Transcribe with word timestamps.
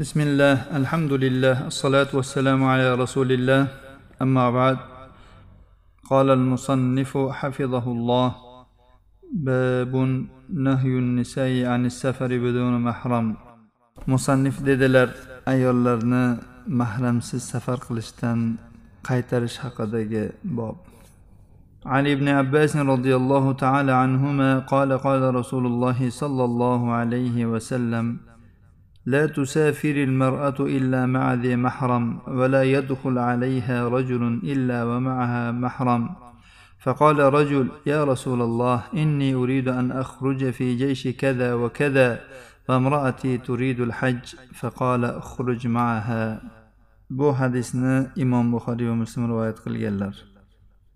بسم 0.00 0.20
الله 0.20 0.54
الحمد 0.80 1.12
لله 1.12 1.56
الصلاة 1.68 2.08
والسلام 2.18 2.64
على 2.64 2.94
رسول 2.96 3.32
الله 3.36 3.62
أما 4.24 4.46
بعد 4.50 4.78
قال 6.10 6.28
المصنف 6.30 7.12
حفظه 7.40 7.86
الله 7.96 8.28
باب 9.32 9.92
نهي 10.48 10.94
النساء 11.04 11.52
عن 11.72 11.82
السفر 11.92 12.30
بدون 12.44 12.74
محرم 12.80 13.26
مصنف 14.08 14.56
dedilar 14.64 15.08
ayollarni 15.44 16.40
mahramsiz 16.64 17.44
safar 17.52 17.76
qilishdan 17.84 18.56
qaytarish 19.04 19.60
haqidagi 19.60 20.32
bob. 20.44 20.76
عن 21.86 22.06
ابن 22.06 22.28
عباس 22.28 22.76
رضي 22.76 23.16
الله 23.16 23.52
تعالى 23.52 23.92
عنهما 23.92 24.58
قال 24.58 24.98
قال 24.98 25.34
رسول 25.34 25.66
الله 25.66 26.10
صلى 26.10 26.44
الله 26.44 26.80
عليه 26.92 27.46
وسلم 27.46 28.29
لا 29.06 29.26
تسافر 29.26 29.90
المرأة 29.90 30.54
إلا 30.60 31.06
مع 31.06 31.34
ذي 31.34 31.56
محرم 31.56 32.18
ولا 32.28 32.62
يدخل 32.62 33.18
عليها 33.18 33.88
رجل 33.88 34.40
إلا 34.44 34.84
ومعها 34.84 35.50
محرم 35.50 36.08
فقال 36.80 37.18
رجل 37.18 37.68
يا 37.86 38.04
رسول 38.04 38.42
الله 38.42 38.82
إني 38.94 39.34
أريد 39.34 39.68
أن 39.68 39.92
أخرج 39.92 40.50
في 40.50 40.76
جيش 40.76 41.08
كذا 41.08 41.54
وكذا 41.54 42.20
وامرأتي 42.68 43.38
تريد 43.38 43.80
الحج 43.80 44.24
فقال 44.54 45.04
اخرج 45.04 45.66
معها 45.66 46.42
بو 47.10 47.32
حديثنا 47.32 48.12
إمام 48.22 48.56
بخاري 48.56 48.88
ومسلم 48.88 49.26
رواية 49.30 49.54
قل 49.66 49.78
جلر. 49.80 50.14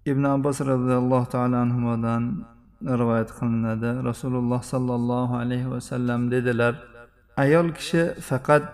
ابن 0.09 0.27
عباس 0.27 0.63
رضي 0.63 0.97
الله 0.97 1.25
تعالى 1.25 1.57
عنهما 1.57 1.97
دان 1.97 2.43
رواية 2.87 3.27
قلنا 3.41 4.01
رسول 4.01 4.35
الله 4.37 4.61
صلى 4.61 4.95
الله 4.95 5.37
عليه 5.37 5.67
وسلم 5.67 6.29
دي 6.29 6.41
دلر. 6.41 6.94
Ayol 7.37 7.69
kishi 7.79 8.03
faqat 8.29 8.65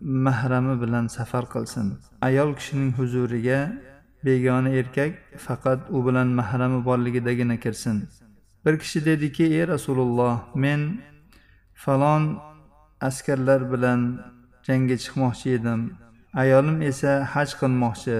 mahrami 0.00 0.74
bilan 0.82 1.06
safar 1.06 1.44
qilsin. 1.54 1.86
Ayol 2.22 2.54
kishining 2.58 2.92
huzuriga 2.98 3.60
begona 4.24 4.70
erkak 4.80 5.12
faqat 5.46 5.80
u 5.96 5.98
bilan 6.06 6.28
mahrami 6.40 6.84
borligidagina 6.84 7.56
kirsin. 7.64 8.08
Bir 8.64 8.78
kishi 8.78 9.04
dediki 9.04 9.44
ey 9.44 9.68
rasululloh 9.68 10.36
men 10.54 10.80
falon 11.74 12.22
askarlar 13.00 13.60
bilan 13.72 14.00
jangga 14.66 14.96
chiqmoqchi 15.02 15.48
edim. 15.58 15.80
Ayolim 16.42 16.82
esa 16.90 17.12
haj 17.34 17.50
qilmoqchi. 17.60 18.16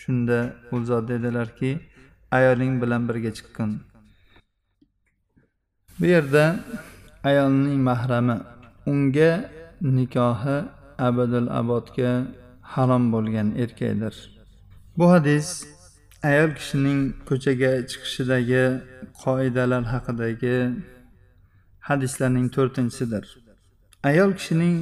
Shunda 0.00 0.38
u 0.72 0.76
zot 0.88 1.08
dedilarki 1.08 1.70
ayoling 2.30 2.74
bilan 2.82 3.02
birga 3.08 3.30
chiqqin. 3.38 3.70
Bu 5.98 6.06
yerda 6.06 6.44
ayolning 7.24 7.80
mahrami 7.88 8.36
unga 8.90 9.30
nikohi 9.96 10.58
abadul 11.08 11.48
abodga 11.60 12.12
harom 12.72 13.04
bo'lgan 13.14 13.48
erkakdir 13.62 14.14
bu 14.98 15.06
hadis 15.14 15.48
ayol 16.30 16.50
kishining 16.58 17.00
ko'chaga 17.28 17.72
chiqishidagi 17.90 18.64
qoidalar 19.24 19.84
haqidagi 19.92 20.56
hadislarning 21.88 22.46
to'rtinchisidir. 22.56 23.24
Ayol 24.10 24.32
kishining 24.38 24.76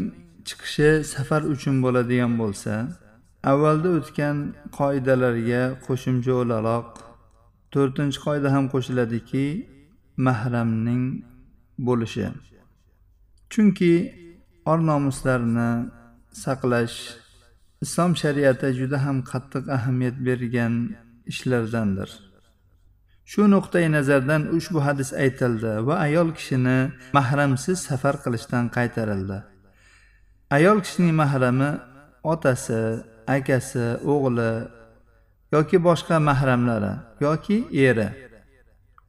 chiqishi 0.49 0.91
safar 1.13 1.43
uchun 1.55 1.77
bo'ladigan 1.85 2.33
bo'lsa 2.43 2.75
avvalda 3.53 3.89
o'tgan 3.99 4.37
qoidalarga 4.79 5.63
qo'shimcha 5.87 6.33
o'laroq 6.43 6.89
to'rtinchi 7.75 8.19
qoida 8.27 8.49
ham 8.55 8.65
qo'shiladiki 8.75 9.47
mahramning 10.27 11.05
bo'lishi. 11.87 12.27
Chunki 13.51 13.95
or 14.65 14.79
nomuslarni 14.91 15.71
saqlash 16.45 16.99
islom 17.85 18.13
shariati 18.23 18.69
juda 18.79 18.99
ham 19.05 19.17
qattiq 19.31 19.65
ahamiyat 19.77 20.17
bergan 20.27 20.75
ishlardandir. 21.33 22.11
Shu 23.31 23.43
nuqtai 23.55 23.87
nazardan 23.97 24.43
ushbu 24.57 24.79
hadis 24.87 25.11
aytildi 25.25 25.73
va 25.87 25.95
ayol 26.07 26.29
kishini 26.39 26.79
mahramsiz 27.17 27.79
safar 27.89 28.15
qilishdan 28.25 28.65
qaytarildi. 28.77 29.39
Ayol 30.57 30.79
kishining 30.85 31.15
mahrami 31.23 31.71
otasi 32.33 32.81
akasi 33.37 33.87
o'g'li 34.13 34.51
yoki 35.55 35.79
boshqa 35.89 36.17
mahramlari 36.29 36.93
yoki 37.27 37.57
eri 37.89 38.09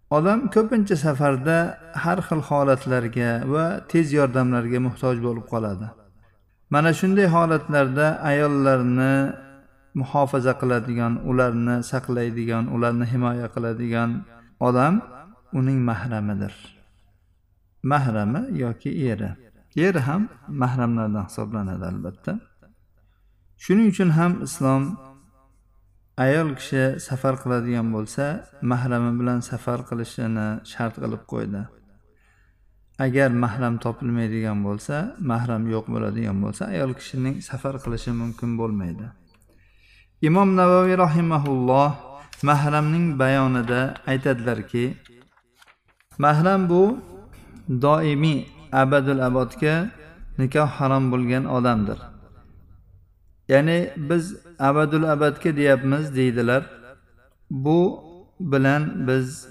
odam 0.09 0.39
ko'pincha 0.55 0.95
safarda 1.05 1.57
har 2.03 2.19
xil 2.27 2.41
holatlarga 2.49 3.31
va 3.53 3.65
tez 3.91 4.07
yordamlarga 4.19 4.79
muhtoj 4.87 5.15
bo'lib 5.25 5.45
qoladi. 5.53 5.87
Mana 6.73 6.91
shunday 6.99 7.27
holatlarda 7.35 8.07
ayollarni 8.31 9.13
muhofaza 9.99 10.53
qiladigan 10.61 11.13
ularni 11.29 11.75
saqlaydigan 11.91 12.63
ularni 12.75 13.05
himoya 13.13 13.47
qiladigan 13.55 14.09
odam 14.67 14.93
uning 15.59 15.79
mahramidir. 15.89 16.53
Mahrami 17.91 18.41
yoki 18.63 18.91
eri. 19.11 19.31
Eri 19.87 20.01
ham 20.07 20.21
mahramlardan 20.61 21.23
hisoblanadi 21.29 21.85
albatta. 21.91 22.31
Shuning 23.63 23.87
uchun 23.93 24.09
ham 24.17 24.31
islom 24.47 24.83
ayol 26.17 26.49
kishi 26.57 26.83
safar 27.07 27.35
qiladigan 27.41 27.87
bo'lsa 27.95 28.25
mahrami 28.71 29.11
bilan 29.19 29.39
safar 29.49 29.79
qilishini 29.89 30.47
shart 30.71 30.95
qilib 31.03 31.23
qo'ydi. 31.31 31.61
Agar 33.05 33.29
mahram 33.43 33.75
topilmaydigan 33.83 34.59
bo'lsa 34.67 34.95
mahram 35.31 35.63
yo'q 35.73 35.85
bo'ladigan 35.93 36.37
bo'lsa 36.43 36.63
ayol 36.73 36.91
kishining 36.99 37.35
safar 37.49 37.75
qilishi 37.83 38.11
mumkin 38.21 38.49
bo'lmaydi. 38.59 39.05
Imom 40.27 40.49
navoiy 40.59 40.95
rahimaulloh 41.05 41.91
mahramning 42.49 43.05
bayonida 43.21 43.81
aytadilarki 44.11 44.85
mahram 46.25 46.61
bu 46.71 46.83
doimiy 47.85 48.39
abadul 48.83 49.21
abodga 49.29 49.75
nikoh 50.39 50.69
harom 50.77 51.03
bo'lgan 51.13 51.43
odamdir. 51.57 52.16
Ya'ni 53.47 53.89
biz 53.97 54.35
abadul 54.59 55.03
abadga 55.03 55.55
deyapmiz 55.55 56.15
deydilar. 56.15 56.63
Bu 57.49 58.03
bilan 58.39 59.07
biz 59.07 59.47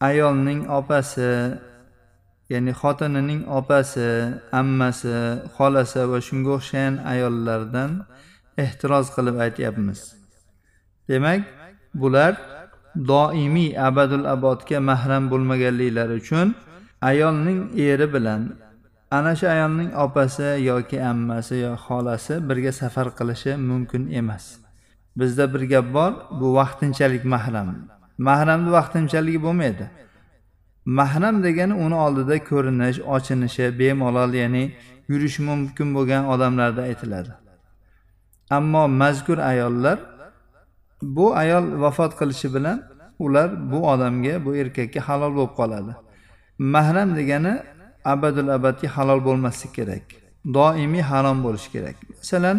ayolning 0.00 0.70
opasi 0.70 1.58
ya'ni 2.48 2.70
xotinining 2.70 3.48
opasi 3.48 4.34
ammasi 4.52 5.16
xolasi 5.56 6.10
va 6.10 6.18
shunga 6.28 6.50
o'xshagan 6.58 6.94
ayollardan 7.12 7.90
ehtiroz 8.64 9.06
qilib 9.16 9.36
aytyapmiz. 9.44 10.00
Demak 11.08 11.42
bular 11.94 12.32
doimiy 13.08 13.80
abadul 13.88 14.24
abodga 14.34 14.80
mahram 14.80 15.30
bo'lmaganliklari 15.30 16.14
uchun 16.22 16.54
ayolning 17.10 17.60
eri 17.78 18.06
bilan 18.14 18.42
ana 19.10 19.36
shu 19.36 19.46
ayolning 19.46 19.90
opasi 19.94 20.64
yoki 20.70 21.02
ammasi 21.02 21.56
yo 21.64 21.72
xolasi 21.84 22.34
birga 22.48 22.72
safar 22.72 23.08
qilishi 23.18 23.56
mumkin 23.56 24.02
emas. 24.20 24.44
Bizda 25.16 25.54
bir 25.54 25.62
gap 25.72 25.86
bor 25.94 26.12
bu 26.40 26.54
vaqtinchalik 26.54 27.24
mahram. 27.24 27.68
Mahramni 28.18 28.70
vaqtinchaligi 28.78 29.40
bo'lmaydi. 29.46 29.86
Mahram 30.84 31.36
degani 31.46 31.74
uni 31.84 31.96
oldida 32.04 32.36
ko'rinish 32.50 32.98
ochinishi 33.16 33.66
bemalol 33.78 34.32
ya'ni 34.42 34.64
yurishi 35.10 35.42
mumkin 35.42 35.88
bo'lgan 35.96 36.22
odamlarda 36.32 36.82
aytiladi. 36.90 37.32
Ammo 38.50 38.88
mazkur 38.88 39.38
ayollar 39.38 39.98
bu 41.02 41.26
ayol 41.42 41.64
vafot 41.82 42.12
qilishi 42.20 42.48
bilan 42.54 42.78
ular 43.18 43.48
bu 43.70 43.78
odamga 43.92 44.34
bu 44.44 44.50
erkakka 44.60 45.00
halol 45.08 45.32
bo'lib 45.38 45.54
qoladi. 45.60 45.92
Mahram 46.58 47.08
degani 47.18 47.54
abadul 48.12 48.48
abadga 48.56 48.88
halol 48.96 49.20
bo'lmasligi 49.28 49.72
kerak. 49.78 50.04
Doimiy 50.56 51.04
harom 51.10 51.38
bo'lishi 51.44 51.68
kerak. 51.74 51.96
Masalan 52.18 52.58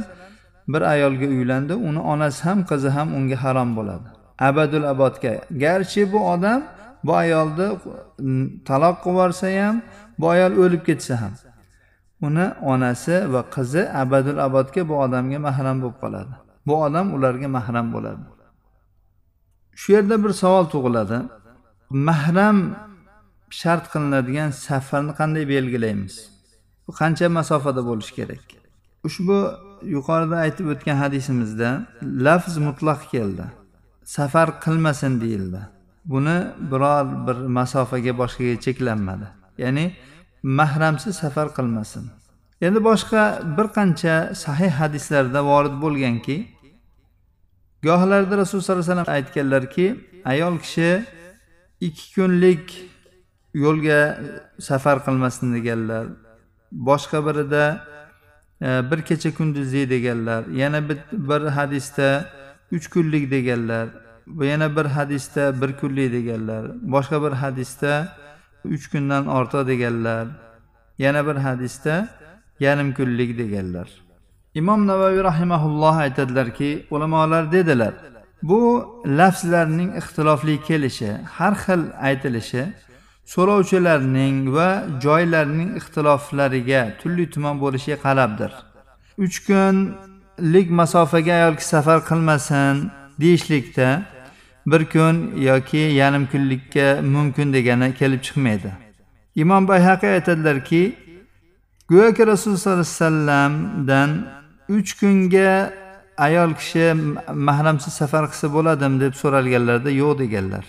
bir 0.72 0.82
ayolga 0.82 1.28
uylandi 1.36 1.74
uni 1.74 2.00
onasi 2.00 2.42
ham 2.48 2.60
qizi 2.70 2.90
ham 2.98 3.08
unga 3.18 3.38
harom 3.44 3.70
bo'ladi. 3.78 4.08
Abadul 4.50 4.86
abodga 4.94 5.32
garchi 5.64 6.02
bu 6.14 6.20
odam 6.34 6.62
bu 7.04 7.14
ayolni 7.24 7.68
taloq 8.70 8.96
qilib 9.04 9.16
yuborsa 9.16 9.48
ham 9.62 9.76
bu 10.20 10.26
ayol 10.30 10.54
o'lib 10.64 10.84
ketsa 10.90 11.14
ham. 11.22 11.34
Uni 12.28 12.46
onasi 12.62 13.16
va 13.34 13.42
qizi 13.56 13.84
abadul 14.04 14.40
abodga 14.48 14.82
bu 14.90 14.96
odamga 15.06 15.40
mahram 15.48 15.78
bo'lib 15.82 15.98
qoladi. 16.04 16.34
Bu 16.68 16.74
odam 16.86 17.14
ularga 17.16 17.48
mahram 17.58 17.88
bo'ladi. 17.96 18.24
Shu 19.80 19.88
yerda 19.96 20.16
bir 20.24 20.32
savol 20.42 20.66
tug'iladi. 20.74 21.18
Mahram 22.08 22.58
shart 23.50 23.86
qilinadigan 23.94 24.50
safarni 24.52 25.14
qanday 25.20 25.48
belgilaymiz? 25.50 26.16
Bu 26.88 26.92
qancha 27.02 27.30
masofada 27.30 27.82
bo'lishi 27.90 28.14
kerak? 28.20 28.46
Ushbu 29.08 29.38
yuqorida 29.96 30.36
aytib 30.46 30.66
o'tgan 30.74 30.98
hadisimizda 31.04 31.70
lafz 32.26 32.58
mutlaq 32.68 33.02
keldi. 33.14 33.46
Safar 34.04 34.50
qilmasin 34.66 35.22
deyildi. 35.22 35.62
Buni 36.06 36.38
biror 36.72 37.06
bir 37.28 37.38
masofaga 37.58 38.14
boshqaga 38.22 38.56
cheklanmadi. 38.66 39.28
Ya'ni 39.64 39.86
mahramsiz 40.44 41.16
safar 41.16 41.48
qilmasin. 41.58 42.04
Endi 42.62 42.80
boshqa 42.90 43.24
bir 43.58 43.68
qancha 43.78 44.16
sahih 44.44 44.72
hadislarda 44.82 45.40
vorid 45.52 45.76
bo'lganki 45.84 46.38
gohlarda 47.88 48.34
rasululloh 48.38 48.66
sollallohu 48.66 48.84
alayhi 48.84 48.92
vasallam 48.92 49.16
aytganlarki 49.18 49.86
ayol 50.26 50.56
kishi 50.64 50.90
ikki 51.88 52.06
kunlik 52.16 52.66
yo'lga 53.54 54.20
safar 54.60 54.98
qilmasin 55.06 55.54
deganlar 55.56 56.06
boshqa 56.72 57.20
birida 57.28 57.64
e, 58.62 58.68
bir 58.92 59.02
kecha 59.02 59.34
kunduzlik 59.34 59.90
deganlar 59.90 60.46
yana 60.62 60.90
bir 61.30 61.42
hadisda 61.58 62.26
uch 62.72 62.88
kunlik 62.94 63.32
deganlar 63.32 63.88
yana 64.42 64.76
bir 64.76 64.86
hadisda 64.86 65.62
bir 65.62 65.72
kunlik 65.82 66.14
deganlar 66.14 66.64
boshqa 66.82 67.18
bir 67.24 67.32
hadisda 67.32 67.94
uch 68.66 68.86
kundan 68.92 69.28
ortiq 69.28 69.68
deganlar 69.68 70.28
yana 70.98 71.28
bir 71.28 71.36
hadisda 71.36 72.08
yarim 72.60 72.94
kunlik 72.94 73.38
deganlar. 73.38 73.90
Imom 74.56 74.88
navoiy 74.88 75.24
rahimaulloh 75.24 75.96
aytadilarki 75.98 76.86
ulamolar 76.92 77.52
dedilar 77.52 77.94
bu 78.44 78.60
lafzlarning 79.06 79.98
ixtilofli 79.98 80.62
kelishi 80.68 81.12
har 81.38 81.54
xil 81.54 81.82
aytilishi 82.08 82.64
so'rovchilarning 83.34 84.38
va 84.56 84.70
joylarning 85.06 85.70
ixtiloflariga 85.80 86.82
turli 87.02 87.26
tuman 87.34 87.56
bo'lishiga 87.64 87.98
qarabdir 88.06 88.52
uch 89.26 89.38
kunlik 89.48 90.68
masofaga 90.80 91.34
ayol 91.40 91.56
kishi 91.60 91.70
safar 91.76 92.00
qilmasin 92.10 92.76
deyishlikda 93.22 93.90
bir 94.72 94.86
kun 94.86 95.16
yoki 95.50 95.78
yarim 95.78 96.28
kunlikka 96.28 97.02
mumkin 97.02 97.54
degani 97.54 97.94
kelib 97.94 98.22
chiqmaydi. 98.24 98.72
Imom 99.36 99.68
bayhaqiy 99.68 100.10
aytadilarki 100.10 100.96
go'yoki 101.90 102.28
rasululloh 102.28 102.60
sollallohu 102.60 102.80
alayhi 102.80 102.90
vasallamdan 102.96 104.10
uch 104.70 105.00
kunga 105.00 105.74
ayol 106.18 106.54
kishi 106.60 106.94
mahramsiz 107.34 107.94
safar 107.94 108.24
qilsa 108.32 108.48
bo'ladimi 108.54 109.02
deb 109.04 109.14
so'ralganlarida 109.22 109.92
yo'q 110.02 110.20
deganlar. 110.20 110.66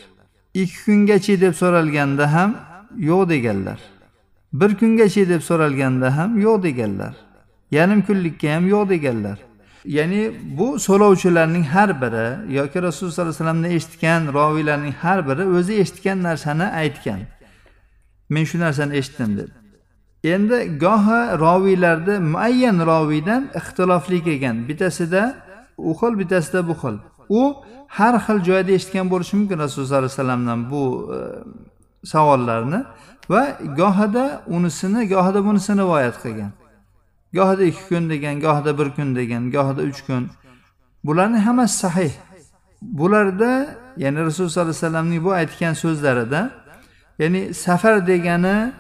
Ikki 0.54 0.84
kungachi 0.84 1.40
deb 1.40 1.54
so'ralganda 1.54 2.32
ham 2.32 2.50
yo'q 2.96 3.28
deganlar. 3.28 3.80
Bir 4.52 4.74
kungachi 4.80 5.28
deb 5.28 5.42
so'ralganda 5.42 6.16
ham 6.16 6.40
yo'q 6.40 6.62
deganlar. 6.62 7.14
Yarim 7.70 8.02
kunlikka 8.02 8.48
ham 8.54 8.68
yo'q 8.68 8.88
deganlar. 8.88 9.38
Ya'ni 9.84 10.32
bu 10.58 10.78
so'rovchilarning 10.78 11.64
har 11.64 11.90
biri 12.02 12.54
yoki 12.58 12.82
rasululloh 12.82 13.14
sollallohu 13.14 13.30
alayhi 13.30 13.40
vasallamdan 13.40 13.70
eshitgan 13.70 14.22
roviylarning 14.32 14.94
har 15.02 15.28
biri 15.28 15.44
o'zi 15.56 15.72
eshitgan 15.82 16.22
narsani 16.22 16.66
aytgan. 16.82 17.20
Men 18.28 18.44
shu 18.44 18.58
narsani 18.60 18.96
eshitdim 18.96 19.38
deb 19.38 19.50
endi 20.24 20.78
gohi 20.78 21.38
roviylarda 21.38 22.20
muayyan 22.20 22.86
roviydan 22.86 23.50
ixtilofli 23.54 24.24
kelgan. 24.24 24.68
Bittasida 24.68 25.22
u 25.78 25.92
xil 25.94 26.18
bittasida 26.18 26.68
bu 26.68 26.72
xil. 26.72 26.96
U 27.30 27.54
har 27.88 28.14
xil 28.24 28.38
joyda 28.48 28.72
eshitgan 28.78 29.06
bo'lishi 29.12 29.36
mumkin 29.36 29.58
rasululloh 29.58 29.88
sollallohu 29.88 30.04
alayhi 30.04 30.14
vasallamdan 30.18 30.60
bu 30.70 30.82
e, 31.16 31.18
savollarni 32.12 32.80
va 33.30 33.42
gohida 33.80 34.42
unisini 34.46 35.08
gohida 35.08 35.44
bunisini 35.44 35.80
rivoyat 35.82 36.16
qilgan. 36.22 36.52
Gohida 37.38 37.64
ikki 37.70 37.84
kun 37.88 38.10
degan 38.10 38.40
gohida 38.40 38.78
bir 38.78 38.88
kun 38.96 39.16
degan 39.16 39.42
gohida 39.50 39.82
uch 39.90 40.00
kun. 40.06 40.30
Bularni 41.04 41.38
hammasi 41.38 41.78
sahih. 41.78 42.12
Bularda 42.82 43.52
ya'ni 43.96 44.18
rasululloh 44.26 44.50
sollallohu 44.50 44.70
alayhi 44.70 44.86
vasallamning 44.86 45.24
bu 45.24 45.32
aytgan 45.32 45.72
so'zlarida 45.82 46.50
ya'ni 47.18 47.54
safar 47.54 48.06
degani 48.06 48.72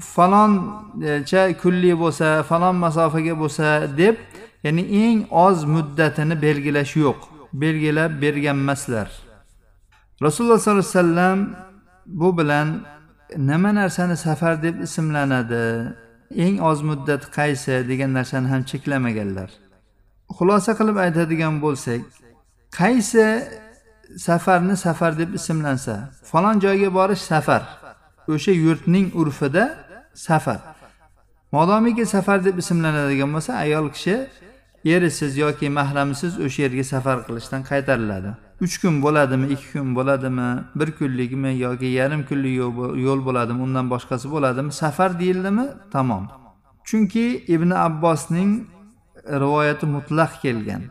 faloncha 0.00 1.48
e, 1.48 1.56
kunlik 1.62 1.94
bo'lsa 2.02 2.42
falon 2.42 2.76
masofaga 2.84 3.34
bo'lsa 3.42 3.66
deb 3.98 4.16
ya'ni 4.64 4.82
eng 5.04 5.18
oz 5.30 5.64
muddatini 5.64 6.42
belgilash 6.42 6.96
yo'q. 7.04 7.39
Belgilab 7.52 8.22
berganmaslar. 8.22 9.08
Rasululloh 10.22 10.58
sollallohu 10.58 10.86
alayhi 10.86 10.98
vasallam 10.98 11.38
bu 12.06 12.38
bilan 12.38 12.86
nima 13.36 13.74
narsani 13.74 14.16
safar 14.16 14.62
deb 14.62 14.80
ismlanadi? 14.80 15.94
Eng 16.36 16.60
oz 16.60 16.82
muddat 16.82 17.22
qaysi? 17.36 17.88
degan 17.88 18.14
narsani 18.14 18.48
ham 18.48 18.62
cheklamaganlar. 18.62 19.50
Xulosa 20.36 20.72
qilib 20.78 20.96
aytadigan 21.04 21.54
bo'lsak 21.64 22.00
qaysi 22.78 23.26
safarni 24.18 24.76
safar 24.76 25.18
deb 25.18 25.34
ismlansa 25.34 26.10
falon 26.30 26.60
joyga 26.60 26.94
borish 26.94 27.22
safar 27.32 27.62
o'sha 28.28 28.52
yurtning 28.52 29.06
urfida 29.20 29.64
safar 30.14 30.60
modomiki 31.52 32.06
safar 32.06 32.44
deb 32.44 32.58
ismlanadigan 32.58 33.30
bo'lsa 33.34 33.52
ayol 33.64 33.86
kishi 33.94 34.16
erisiz 34.84 35.36
yoki 35.36 35.70
mahramsiz 35.70 36.40
o'sha 36.40 36.62
yerga 36.62 36.84
safar 36.84 37.18
qilishdan 37.26 37.62
qaytariladi. 37.70 38.30
Uch 38.64 38.76
kun 38.82 39.02
bo'ladimi 39.02 39.46
ikki 39.54 39.68
kun 39.72 39.94
bo'ladimi 39.98 40.48
bir 40.74 40.90
kunlikmi 40.98 41.52
yoki 41.66 41.88
yarim 42.00 42.22
kunlik 42.28 42.54
yo'l 43.06 43.20
bo'ladimi 43.28 43.60
undan 43.66 43.86
boshqasi 43.90 44.26
bo'ladimi? 44.34 44.72
Safar 44.72 45.10
deyildimi? 45.20 45.66
Tamom. 45.92 46.24
Chunki 46.88 47.44
ibn 47.54 47.70
abbosning 47.70 48.50
rivoyati 49.42 49.86
mutlaq 49.86 50.32
kelgan. 50.42 50.82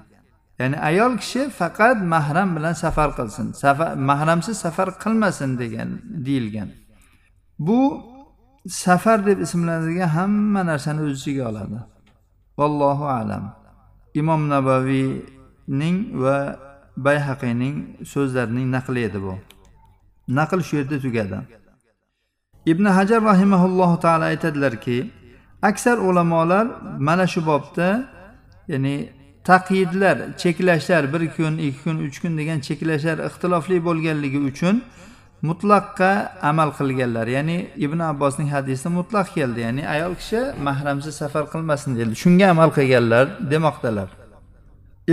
Ya'ni 0.59 0.77
ayol 0.89 1.17
kishi 1.17 1.49
faqat 1.49 1.97
mahram 2.13 2.49
bilan 2.55 2.73
safar 2.73 3.09
qilsin 3.17 3.51
safar 3.63 3.93
mahramsiz 4.09 4.57
safar 4.57 4.89
qilmasin 5.03 5.59
degan 5.61 5.89
deyilgan. 6.25 6.69
Bu 7.59 7.79
safar 8.67 9.25
deb 9.25 9.39
ismlanadigan 9.45 10.07
hamma 10.07 10.61
narsani 10.65 11.01
o'z 11.07 11.13
ichiga 11.19 11.43
oladi. 11.49 11.79
Vallohu 12.57 13.05
alam. 13.19 13.58
Imom 14.19 14.41
nabaviyning 14.53 15.97
va 16.23 16.37
bayhaqiyning 17.07 17.75
so'zlarining 18.13 18.67
naqli 18.75 19.01
edi 19.09 19.19
bu. 19.25 19.33
Naql 20.39 20.59
shu 20.67 20.73
yerda 20.79 20.97
tugadi. 21.05 21.39
Ibn 22.71 22.85
hajar 22.97 23.21
rahimaulloh 23.31 23.91
taolo 24.03 24.25
aytadilarki 24.31 24.97
aksar 25.61 25.97
ulamolar 25.97 26.67
mana 27.07 27.27
shu 27.27 27.45
bobda 27.45 27.87
ya'ni 28.67 28.95
taqyidlar 29.43 30.17
cheklashlar 30.37 31.03
bir 31.13 31.21
kun 31.35 31.57
ikki 31.57 31.83
kun 31.83 31.97
uch 32.07 32.17
kun 32.21 32.37
degan 32.37 32.59
cheklashlar 32.67 33.17
ixtilofli 33.27 33.77
bo'lganligi 33.87 34.39
uchun 34.49 34.75
mutlaqqa 35.41 36.11
amal 36.41 36.69
qilganlar. 36.77 37.27
Ya'ni 37.27 37.57
ibn 37.85 37.99
abbosning 37.99 38.49
hadisida 38.55 38.89
mutlaq 38.99 39.27
keldi. 39.37 39.59
Ya'ni 39.65 39.83
ayol 39.95 40.13
kishi 40.19 40.41
mahramsiz 40.67 41.15
safar 41.21 41.45
qilmasin 41.53 41.91
dedi. 41.99 42.13
Shunga 42.23 42.45
amal 42.53 42.69
qilganlar 42.77 43.25
demoqdalar. 43.51 44.09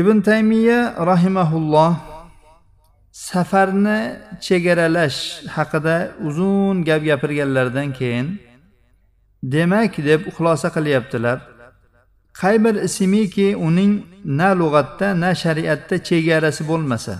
Ibn 0.01 0.17
taymiya 0.29 0.81
rahimaulloh 1.11 1.93
safarni 3.13 3.99
chegaralash 4.47 5.19
haqida 5.57 5.97
uzun 6.29 6.85
gap 6.89 7.03
gapirganlaridan 7.09 7.89
keyin 7.99 8.27
demak 9.43 9.93
deb 10.09 10.21
xulosa 10.37 10.69
qilyaptilar. 10.77 11.39
Qay 12.41 12.57
bir 12.65 12.75
ismiki 12.89 13.49
uning 13.67 13.93
na 14.39 14.49
lug'atda 14.61 15.09
na 15.23 15.31
shariatda 15.43 15.97
chegarasi 16.09 16.63
bo'lmasa 16.71 17.15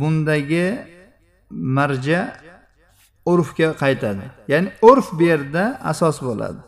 bundagi 0.00 0.95
marja 1.50 2.20
urfga 3.26 3.68
qaytadi. 3.82 4.24
Ya'ni 4.48 4.68
urf 4.82 5.12
bu 5.18 5.22
yerda 5.22 5.80
asos 5.84 6.22
bo'ladi. 6.22 6.60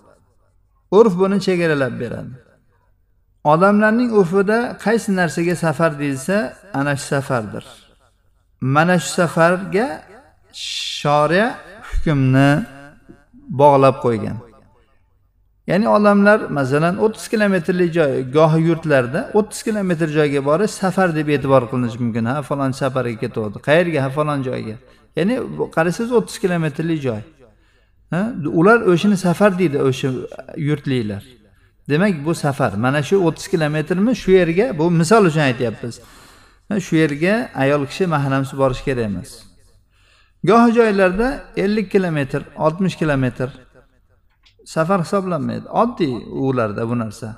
Urf 0.98 1.14
buni 1.18 1.38
chegaralab 1.46 1.94
beradi. 2.00 2.34
Odamlarning 3.44 4.10
urfida 4.18 4.58
qaysi 4.84 5.10
narsaga 5.20 5.54
safar 5.64 5.92
deyilsa 6.00 6.36
ana 6.74 6.96
shu 6.96 7.06
safardir. 7.14 7.64
Mana 8.60 8.98
shu 8.98 9.10
safarga 9.20 9.86
shoriya 11.00 11.46
hukmni 11.90 12.50
bog'lab 13.60 13.96
qo'ygan. 14.04 14.47
Ya'ni 15.70 15.88
odamlar 15.96 16.38
masalan 16.58 16.94
o'ttiz 17.04 17.28
kilometrlik 17.32 17.90
joy 17.98 18.12
gohi 18.36 18.60
yurtlarda 18.68 19.20
o'ttiz 19.38 19.60
kilometr 19.66 20.08
joyga 20.18 20.40
borish 20.50 20.74
safar 20.82 21.08
deb 21.18 21.28
e'tibor 21.34 21.62
qilinishi 21.70 21.98
mumkin. 22.04 22.24
Ha 22.32 22.42
falon 22.50 22.72
safarga 22.82 23.16
ketyapti 23.24 23.58
qayerga? 23.68 23.98
Ha 24.04 24.10
falon 24.18 24.40
joyga. 24.48 24.74
Ya'ni 25.18 25.34
qarasangiz 25.76 26.12
o'ttiz 26.18 26.36
kilometrlik 26.44 27.00
joy. 27.08 27.20
Ha 28.12 28.20
ular 28.60 28.78
o'shani 28.92 29.16
safar 29.26 29.50
deydi 29.58 29.78
o'sha 29.88 30.08
yurtliklar. 30.68 31.22
Demak 31.90 32.14
bu 32.26 32.34
safar. 32.34 32.72
Mana 32.84 33.02
shu 33.08 33.16
o'ttiz 33.28 33.46
kilometrmi? 33.52 34.12
Shu 34.22 34.30
yerga 34.40 34.66
bu 34.78 34.90
misol 35.00 35.24
uchun 35.30 35.44
aytyapmiz. 35.50 35.94
Shu 36.86 36.96
yerga 37.02 37.34
ayol 37.62 37.82
kishi 37.90 38.06
mahramsiz 38.14 38.58
borishi 38.62 38.84
kerak 38.88 39.04
emas. 39.10 39.30
Gohi 40.48 40.70
joylarda 40.78 41.28
ellik 41.56 41.90
kilometr 41.94 42.42
oltmish 42.56 42.96
kilometr 42.96 43.48
safar 44.74 45.00
hisoblanmaydi. 45.04 45.66
Oddiy 45.82 46.14
ularda 46.46 46.82
bu 46.90 46.98
narsa. 47.02 47.28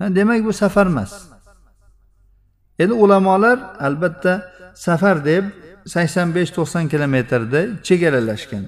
Demak 0.00 0.44
bu 0.44 0.52
safar 0.62 0.86
emas. 0.86 1.12
Endi 2.78 2.92
ulamolar 2.92 3.58
albatta 3.86 4.32
safar 4.74 5.24
deb 5.24 5.44
sakson 5.94 6.28
besh 6.34 6.50
to'qson 6.56 6.84
kilometrda 6.92 7.60
chegaralashgan. 7.86 8.64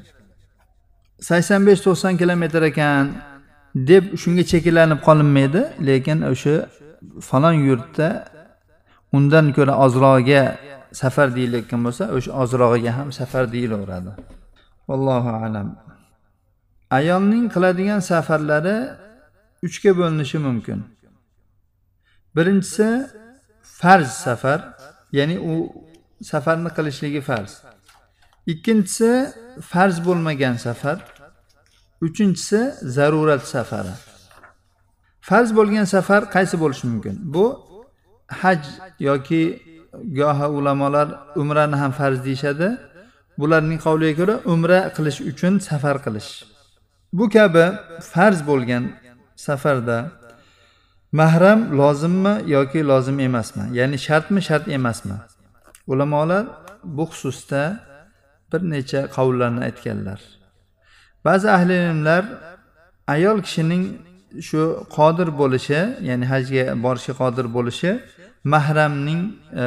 sakson 1.29 1.61
besh 1.67 1.81
to'qson 1.87 2.15
kilometr 2.21 2.63
ekan 2.71 3.05
deb 3.91 4.05
shunga 4.23 4.45
cheklanib 4.53 5.01
qolinmaydi 5.07 5.63
lekin 5.89 6.19
o'sha 6.33 6.55
falon 7.29 7.57
yurtda 7.69 8.09
undan 9.17 9.47
ko'ra 9.57 9.75
ozrog'iga 9.85 10.43
safar 11.01 11.29
deyilayotgan 11.37 11.81
bo'lsa 11.87 12.05
o'sha 12.17 12.31
ozrog'iga 12.43 12.91
ham 12.99 13.09
safar 13.19 13.45
deyilaveradi. 13.55 14.13
Allohu 14.95 15.31
alam. 15.47 15.69
Ayolning 16.99 17.47
qiladigan 17.55 18.01
safarlari 18.11 18.77
uchga 19.67 19.93
bo'linishi 19.99 20.39
mumkin. 20.47 20.79
Birinchisi 22.37 22.89
farz 23.81 24.11
safar 24.27 24.61
ya'ni 25.19 25.37
u 25.53 25.55
safarni 26.31 26.71
qilishligi 26.77 27.21
farz. 27.29 27.53
Ikkinchisi 28.53 29.11
farz 29.73 29.97
bo'lmagan 30.07 30.57
safar. 30.67 30.99
Uchinchisi 32.07 32.61
zarurat 32.97 33.43
safari. 33.55 33.95
Farz 35.29 35.51
bo'lgan 35.59 35.87
safar 35.95 36.23
qaysi 36.35 36.57
bo'lishi 36.63 36.87
mumkin? 36.93 37.15
Bu 37.35 37.47
haj 38.43 38.63
yoki 39.09 39.43
gohi 40.19 40.47
ulamolar 40.59 41.09
umrani 41.43 41.77
ham 41.83 41.93
farz 42.01 42.19
deyishadi. 42.27 42.69
Bularning 43.41 43.81
qavliga 43.87 44.15
ko'ra 44.21 44.35
umra 44.53 44.79
qilish 44.97 45.21
uchun 45.31 45.55
safar 45.69 45.97
qilish. 46.07 46.52
Bu 47.13 47.29
kabi 47.29 47.67
farz 48.13 48.47
bo'lgan 48.47 48.85
safarda 49.37 50.11
mahram 51.13 51.79
lozimmi 51.79 52.35
yoki 52.47 52.81
lozim 52.89 53.21
emasmi? 53.21 53.65
Ya'ni 53.79 53.99
shartmi 53.99 54.43
shart 54.43 54.69
emasmi? 54.69 55.15
Ulamolar 55.87 56.47
bu 56.85 57.05
xususda 57.11 57.63
bir 58.53 58.61
necha 58.71 59.01
qavullarni 59.17 59.61
aytganlar. 59.69 60.21
Ba'zi 61.25 61.51
ahli 61.51 61.75
ilmlar 61.87 62.25
ayol 63.15 63.39
kishining 63.47 63.85
shu 64.49 64.61
qodir 64.97 65.29
bo'lishi 65.41 65.81
ya'ni 66.09 66.27
hajga 66.33 66.65
borishga 66.85 67.15
qodir 67.23 67.47
bo'lishi 67.57 67.91
mahramning 68.55 69.23
e, 69.63 69.65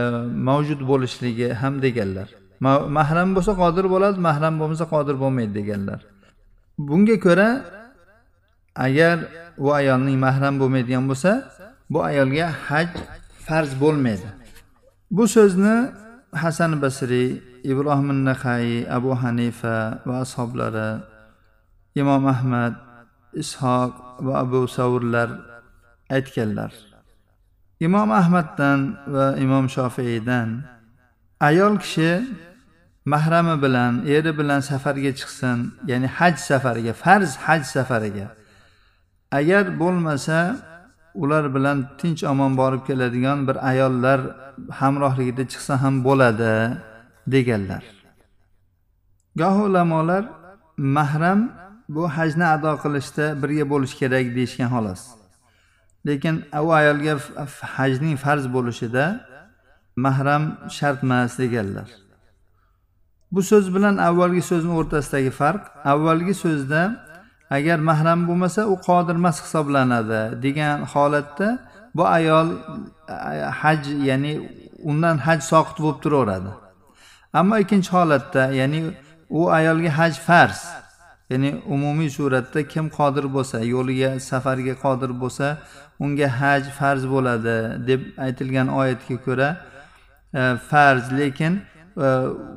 mavjud 0.47 0.81
bo'lishligi 0.91 1.47
ham 1.61 1.73
deganlar. 1.85 2.27
Mahram 2.97 3.29
bo'lsa 3.35 3.53
qodir 3.61 3.85
bo'ladi 3.93 4.17
mahram 4.27 4.53
bo'lmasa 4.61 4.85
qodir 4.93 5.15
bo'lmaydi 5.23 5.53
deganlar. 5.59 5.99
Bunga 6.77 7.17
ko'ra 7.25 7.49
agar 8.75 9.17
u 9.57 9.71
ayolning 9.71 10.17
mahram 10.19 10.59
bo'lmaydigan 10.61 11.05
bo'lsa 11.09 11.31
bu 11.89 11.99
ayolga 12.09 12.47
haj 12.67 12.89
farz 13.45 13.71
bo'lmaydi. 13.83 14.27
Bu 15.15 15.23
so'zni 15.35 15.75
hasan 16.43 16.71
basriy 16.83 17.39
ibrohim 17.71 18.09
naqai 18.29 18.85
abu 18.97 19.11
hanifa 19.21 19.75
va 20.07 20.15
ashoblari 20.25 20.89
imom 22.01 22.23
ahmad 22.33 22.73
ishoq 23.41 23.91
va 24.25 24.33
abu 24.43 24.61
savurlar 24.67 25.29
aytganlar. 26.15 26.71
Imom 27.87 28.09
ahmaddan 28.21 28.79
va 29.13 29.25
imom 29.43 29.65
shofiydan 29.75 30.49
ayol 31.39 31.73
kishi 31.83 32.11
mahrami 33.05 33.55
bilan 33.63 33.93
eri 34.05 34.31
bilan 34.39 34.59
safarga 34.59 35.11
chiqsin. 35.19 35.57
Ya'ni 35.89 36.07
haj 36.17 36.35
safariga 36.49 36.93
farz 37.03 37.31
haj 37.45 37.63
safariga. 37.75 38.27
Agar 39.31 39.65
bo'lmasa 39.81 40.39
ular 41.21 41.45
bilan 41.55 41.77
tinch 41.99 42.21
omon 42.31 42.51
borib 42.61 42.81
keladigan 42.87 43.47
bir 43.47 43.57
ayollar 43.71 44.19
hamrohligida 44.79 45.43
chiqsa 45.51 45.73
ham 45.83 45.95
bo'ladi 46.07 46.53
deganlar. 47.33 47.83
Gohi 49.41 49.61
ulamolar 49.69 50.23
mahram 50.97 51.39
bu 51.95 52.03
hajni 52.17 52.45
ado 52.55 52.71
qilishda 52.83 53.25
birga 53.41 53.65
bo'lish 53.73 53.93
kerak 53.99 54.25
deyishgan 54.37 54.69
xolos. 54.75 55.01
Lekin 56.07 56.35
u 56.65 56.67
ayolga 56.79 57.13
hajning 57.77 58.15
farz 58.23 58.45
bo'lishida 58.55 59.05
mahram 60.05 60.43
shart 60.77 60.99
emas 61.05 61.31
deganlar. 61.41 61.89
Bu 63.35 63.41
so'z 63.43 63.65
bilan 63.75 63.95
avvalgi 64.07 64.41
so'zni 64.51 64.73
o'rtasidagi 64.79 65.31
farq 65.39 65.63
avvalgi 65.93 66.33
so'zda 66.43 66.81
agar 67.57 67.79
mahram 67.89 68.19
bo'lmasa 68.27 68.61
u 68.73 68.75
qodir 68.87 69.15
emas 69.21 69.37
hisoblanadi 69.45 70.21
degan 70.45 70.77
holatda 70.93 71.47
bu 71.95 72.03
ayol 72.17 72.47
haj 73.61 73.81
ya'ni 74.09 74.33
undan 74.89 75.17
haj 75.17 75.39
soqit 75.51 75.77
bo'lib 75.83 75.99
turaveradi. 76.03 76.51
Ammo 77.39 77.55
ikkinchi 77.63 77.91
holatda 77.97 78.43
ya'ni 78.61 78.81
u 79.29 79.41
ayolga 79.57 79.91
haj 79.99 80.13
farz 80.27 80.59
ya'ni 81.29 81.49
umumiy 81.75 82.09
suratda 82.17 82.67
kim 82.73 82.85
qodir 82.97 83.25
bo'lsa 83.35 83.57
yo'liga 83.73 84.09
safarga 84.29 84.75
qodir 84.85 85.11
bo'lsa 85.21 85.47
unga 85.99 86.27
haj 86.39 86.63
farz 86.79 87.03
bo'ladi 87.13 87.55
deb 87.89 88.01
aytilgan 88.25 88.67
oyatga 88.79 89.17
ko'ra 89.25 89.49
e, 90.39 90.41
farz 90.69 91.03
lekin 91.19 91.53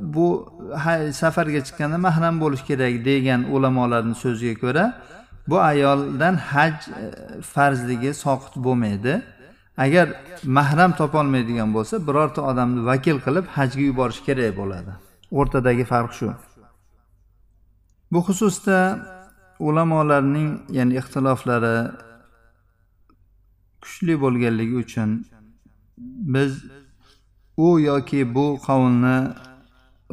bu 0.00 0.26
safarga 1.12 1.60
chiqqanda 1.66 1.98
mahram 1.98 2.40
bo'lishi 2.42 2.64
kerak 2.70 2.94
degan 3.04 3.40
ulamolarni 3.54 4.14
so'ziga 4.24 4.54
ko'ra 4.64 4.84
bu 5.50 5.60
ayoldan 5.60 6.34
haj 6.36 6.74
e, 6.74 7.04
farzligi 7.42 8.14
soqit 8.14 8.54
bo'lmaydi. 8.66 9.22
Agar 9.84 10.06
mahram 10.44 10.92
topolmaydigan 11.00 11.70
bo'lsa 11.76 11.94
birorta 12.08 12.40
odamni 12.50 12.80
vakil 12.90 13.18
qilib 13.26 13.46
hajga 13.56 13.82
yuborish 13.90 14.20
kerak 14.28 14.56
bo'ladi. 14.60 14.92
O'rtadagi 15.38 15.84
farq 15.92 16.12
shu. 16.18 16.28
Bu 18.12 18.20
xususda 18.26 18.78
ulamolarning 19.68 20.50
ya'ni 20.76 20.92
ixtiloflari 21.00 21.76
kuchli 23.82 24.14
bo'lganligi 24.24 24.76
uchun 24.84 25.10
biz 26.34 26.52
u 27.66 27.80
yoki 27.80 28.20
bu 28.34 28.46
qavlni 28.66 29.18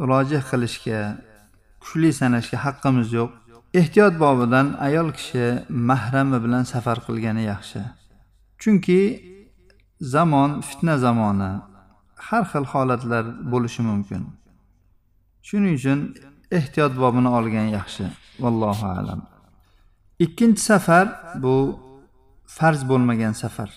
rojih 0.10 0.44
qilishga 0.50 1.02
kuchli 1.82 2.10
sanashga 2.20 2.58
haqqimiz 2.66 3.10
yo'q. 3.20 3.32
Ehtiyot 3.80 4.16
bobidan 4.24 4.68
ayol 4.88 5.10
kishi 5.18 5.46
mahrami 5.90 6.38
bilan 6.46 6.64
safar 6.74 6.98
qilgani 7.08 7.44
yaxshi. 7.52 7.82
Chunki 8.62 9.02
zamon 10.14 10.52
fitna 10.68 10.96
zamoni 11.06 11.52
har 12.28 12.44
xil 12.52 12.66
holatlar 12.74 13.26
bo'lishi 13.52 13.82
mumkin. 13.90 14.22
Shuning 15.48 15.76
uchun 15.80 16.00
ehtiyot 16.60 16.94
bobini 17.04 17.30
olgan 17.38 17.68
yaxshi. 17.78 18.06
Vallohu 18.44 18.86
alam. 19.00 19.22
Ikkinchi 20.26 20.62
safar 20.72 21.06
bu 21.44 21.56
farz 22.58 22.82
bo'lmagan 22.90 23.34
safar. 23.44 23.70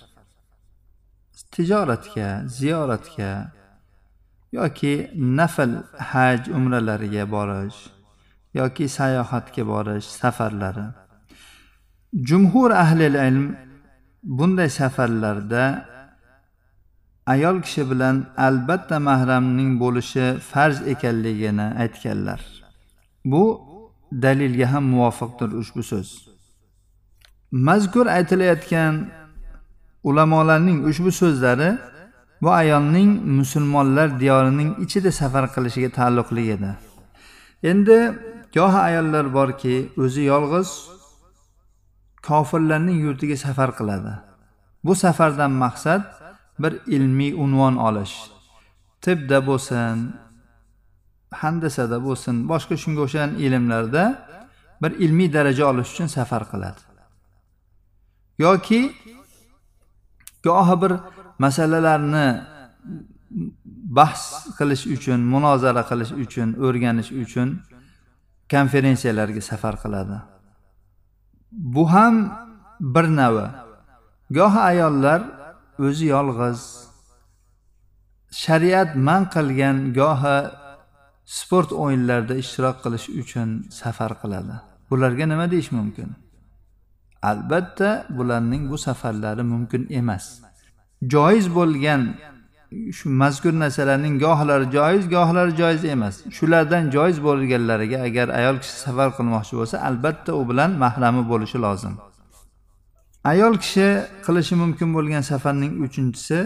Tijoratga 1.52 2.28
ziyoratga 2.46 3.32
yoki 4.52 5.10
nafl 5.14 5.72
haj 6.10 6.40
umralariga 6.48 7.24
borish 7.34 7.78
yoki 8.54 8.84
sayohatga 8.88 9.62
borish 9.72 10.06
safarlari. 10.20 10.86
Jumhur 12.28 12.70
ahli 12.70 13.06
ilm 13.28 13.56
bunday 14.22 14.68
safarlarda 14.68 15.64
ayol 17.26 17.62
kishi 17.62 17.90
bilan 17.90 18.16
albatta 18.36 18.96
mahramning 19.08 19.72
bo'lishi 19.82 20.26
farz 20.50 20.78
ekanligini 20.92 21.66
aytganlar. 21.82 22.40
Bu 23.24 23.44
dalilga 24.12 24.66
ham 24.72 24.84
muvofiqdir 24.94 25.50
ushbu 25.60 25.82
so'z. 25.90 26.08
Mazkur 27.52 28.06
aytilayotgan 28.06 28.94
ulamolarning 30.04 30.84
ushbu 30.90 31.12
so'zlari 31.12 31.78
bu 32.42 32.50
ayolning 32.50 33.10
musulmonlar 33.38 34.20
diyorining 34.20 34.70
ichida 34.84 35.12
safar 35.12 35.44
qilishiga 35.54 35.90
taalluqli 35.98 36.50
edi. 36.54 36.70
Endi 37.62 37.98
gohi 38.54 38.78
ayollar 38.88 39.26
borki 39.38 39.76
o'zi 40.04 40.22
yolg'iz 40.32 40.68
kofirlarning 42.28 42.98
yurtiga 43.06 43.36
safar 43.36 43.70
qiladi. 43.78 44.12
Bu 44.84 44.94
safardan 44.94 45.50
maqsad 45.50 46.02
bir 46.58 46.72
ilmiy 46.86 47.34
unvon 47.34 47.76
olish. 47.76 48.16
Tibda 49.04 49.38
bo'lsin 49.46 49.96
handasada 51.42 51.98
bo'lsin 52.06 52.34
boshqa 52.50 52.74
shunga 52.82 53.00
o'xshagan 53.06 53.32
ilmlarda 53.44 54.04
bir 54.82 54.90
ilmiy 55.04 55.32
daraja 55.32 55.64
olish 55.70 55.90
uchun 55.92 56.06
safar 56.06 56.42
qiladi. 56.52 56.80
Yoki 58.38 58.80
gohi 60.46 60.76
bir 60.82 60.92
masalalarni 61.44 62.26
bahs 63.98 64.22
qilish 64.58 64.84
uchun 64.94 65.20
munozara 65.34 65.82
qilish 65.90 66.12
uchun 66.24 66.48
o'rganish 66.66 67.10
uchun 67.22 67.48
konferensiyalarga 68.52 69.42
safar 69.50 69.74
qiladi. 69.82 70.16
Bu 71.74 71.84
ham 71.92 72.14
bir 72.94 73.06
navi 73.20 73.46
gohi 74.38 74.60
ayollar 74.70 75.20
o'zi 75.86 76.06
yolg'iz. 76.14 76.60
Shariat 78.42 78.90
man 79.06 79.22
qilgan 79.34 79.76
gohi 80.00 80.38
sport 81.38 81.70
o'yinlarida 81.82 82.34
ishtirok 82.42 82.76
qilish 82.84 83.06
uchun 83.22 83.48
safar 83.80 84.12
qiladi. 84.22 84.54
Bularga 84.90 85.24
nima 85.32 85.46
deyish 85.52 85.70
mumkin? 85.78 86.08
Albatta 87.22 88.06
bularning 88.10 88.70
bu 88.70 88.78
safarlari 88.78 89.42
mumkin 89.42 89.86
emas. 89.90 90.40
Joiz 91.02 91.54
bo'lgan 91.54 92.14
shu 92.92 93.08
mazkur 93.08 93.52
narsalarning 93.62 94.20
gohlari 94.20 94.66
joiz 94.76 95.08
gohlari 95.08 95.56
joiz 95.56 95.84
emas. 95.84 96.14
Shulardan 96.36 96.90
joiz 96.90 97.18
bo'lganlariga 97.26 97.98
agar 98.08 98.28
ayol 98.28 98.56
kishi 98.62 98.76
safar 98.84 99.08
qilmoqchi 99.16 99.54
bo'lsa 99.60 99.76
albatta 99.88 100.32
u 100.40 100.42
bilan 100.50 100.70
mahrami 100.84 101.22
bo'lishi 101.30 101.58
lozim. 101.64 101.94
Ayol 103.32 103.54
kishi 103.62 103.88
qilishi 104.26 104.54
mumkin 104.62 104.88
bo'lgan 104.96 105.22
safarning 105.30 105.72
uchinchisi 105.86 106.38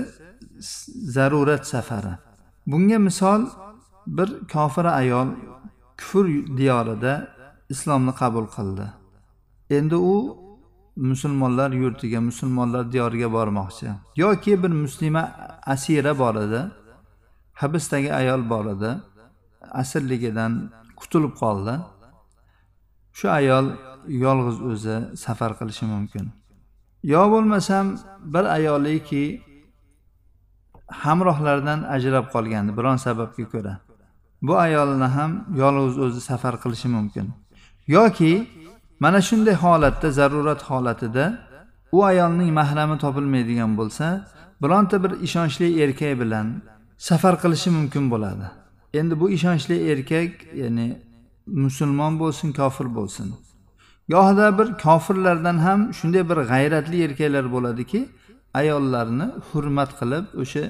zarurat 1.17 1.67
safari. 1.75 2.14
Bunga 2.67 2.99
misol 2.99 3.41
bir 4.07 4.29
kofir 4.52 4.85
ayol 4.85 5.29
kufr 5.99 6.26
diyorida 6.59 7.12
islomni 7.73 8.12
qabul 8.21 8.47
qildi. 8.57 8.87
Endi 9.71 9.97
u 9.97 10.42
musulmonlar 10.97 11.71
yurtiga 11.71 12.21
musulmonlar 12.21 12.93
diyoriga 12.93 13.33
bormoqchi. 13.33 13.89
Yoki 14.17 14.63
bir 14.63 14.69
muslima 14.69 15.33
asira 15.67 16.19
bor 16.19 16.35
edi 16.35 16.61
hibsdagi 17.63 18.15
ayol 18.15 18.51
bor 18.51 18.67
edi 18.75 18.91
asirligidan 19.71 20.53
qutulib 21.01 21.35
qoldi. 21.43 21.75
Shu 23.13 23.29
ayol 23.29 23.67
yolg'iz 24.09 24.59
o'zi 24.71 24.97
safar 25.25 25.53
qilishi 25.59 25.87
mumkin. 25.95 26.27
Yo 27.03 27.23
bo'lmasam 27.33 27.87
bir 28.35 28.45
ayoliki 28.57 29.25
hamrohlaridan 31.03 31.81
ajrab 31.95 32.27
qolgandi 32.35 32.77
biron 32.79 32.97
sababga 32.97 33.45
ko'ra. 33.53 33.75
Bu 34.43 34.55
ayolni 34.67 35.09
ham 35.17 35.31
yolg'iz 35.63 35.99
o'zi 36.05 36.21
safar 36.21 36.55
qilishi 36.63 36.89
mumkin. 36.97 37.27
Yoki 37.87 38.33
mana 39.03 39.21
shunday 39.29 39.55
holatda 39.65 40.09
zarurat 40.11 40.63
holatida 40.71 41.25
u 41.93 42.05
ayolning 42.11 42.51
mahrami 42.61 42.97
topilmaydigan 43.05 43.73
bo'lsa 43.81 44.07
bironta 44.63 44.97
bir 45.05 45.13
ishonchli 45.27 45.67
erkak 45.83 46.13
bilan 46.23 46.47
safar 47.09 47.35
qilishi 47.43 47.71
mumkin 47.79 48.05
bo'ladi. 48.13 48.47
Endi 48.99 49.15
bu 49.21 49.27
ishonchli 49.37 49.77
erkak 49.93 50.33
ya'ni 50.63 50.87
musulmon 51.65 52.13
bo'lsin 52.23 52.49
kofir 52.61 52.89
bo'lsin 52.99 53.29
gohida 54.13 54.47
bir 54.59 54.69
kofirlardan 54.85 55.59
ham 55.67 55.81
shunday 55.99 56.23
bir 56.31 56.39
g'ayratli 56.53 56.97
erkaklar 57.07 57.47
bo'ladiki 57.55 58.01
ayollarni 58.61 59.27
hurmat 59.49 59.91
qilib 60.01 60.25
o'sha 60.43 60.65